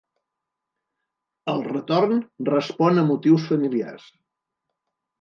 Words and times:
El 1.53 1.61
retorn 1.69 2.25
respon 2.51 3.05
a 3.05 3.07
motius 3.13 3.49
familiars. 3.55 4.13